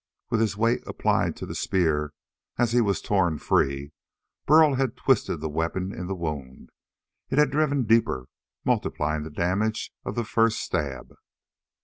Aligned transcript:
With 0.31 0.39
his 0.41 0.57
weight 0.57 0.81
applied 0.87 1.35
to 1.35 1.45
the 1.45 1.53
spear 1.53 2.11
as 2.57 2.71
he 2.71 2.81
was 2.81 3.01
torn 3.03 3.37
free, 3.37 3.91
Burl 4.47 4.73
had 4.73 4.97
twisted 4.97 5.41
the 5.41 5.47
weapon 5.47 5.93
in 5.93 6.07
the 6.07 6.15
wound. 6.15 6.71
It 7.29 7.37
had 7.37 7.51
driven 7.51 7.83
deeper, 7.83 8.25
multiplying 8.65 9.21
the 9.21 9.29
damage 9.29 9.93
of 10.03 10.15
the 10.15 10.25
first 10.25 10.57
stab. 10.59 11.13